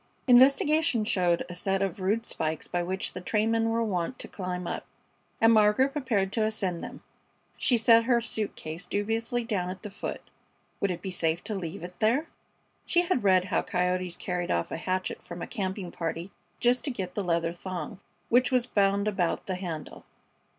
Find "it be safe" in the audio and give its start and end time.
10.89-11.43